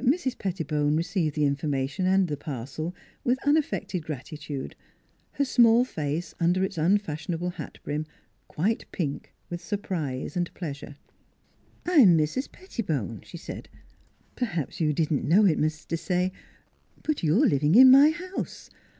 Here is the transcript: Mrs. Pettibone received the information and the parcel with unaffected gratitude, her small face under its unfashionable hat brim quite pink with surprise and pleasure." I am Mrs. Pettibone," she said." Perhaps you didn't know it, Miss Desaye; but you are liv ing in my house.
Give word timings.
Mrs. 0.00 0.38
Pettibone 0.38 0.94
received 0.96 1.34
the 1.34 1.44
information 1.46 2.06
and 2.06 2.28
the 2.28 2.36
parcel 2.36 2.94
with 3.24 3.42
unaffected 3.44 4.04
gratitude, 4.04 4.76
her 5.32 5.44
small 5.44 5.84
face 5.84 6.32
under 6.38 6.62
its 6.62 6.78
unfashionable 6.78 7.50
hat 7.50 7.78
brim 7.82 8.06
quite 8.46 8.84
pink 8.92 9.34
with 9.50 9.60
surprise 9.60 10.36
and 10.36 10.54
pleasure." 10.54 10.96
I 11.88 11.94
am 11.94 12.16
Mrs. 12.16 12.52
Pettibone," 12.52 13.22
she 13.24 13.36
said." 13.36 13.68
Perhaps 14.36 14.78
you 14.80 14.92
didn't 14.92 15.26
know 15.28 15.44
it, 15.44 15.58
Miss 15.58 15.84
Desaye; 15.84 16.30
but 17.02 17.24
you 17.24 17.42
are 17.42 17.46
liv 17.48 17.64
ing 17.64 17.74
in 17.74 17.90
my 17.90 18.10
house. 18.10 18.70